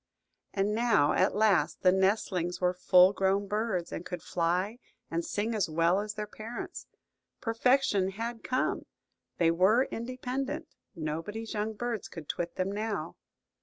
[0.51, 4.79] And now at last the nestlings were full grown birds, and could fly
[5.11, 6.87] and sing as well as their parents.
[7.39, 8.87] Perfection had come;
[9.37, 13.15] they were independent; nobody's young birds could twit them now.